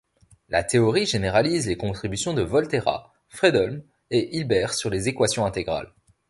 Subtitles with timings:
[0.49, 5.93] La théorie généralise les contributions de Volterra, Fredholm et Hilbert sur les équations intégrales.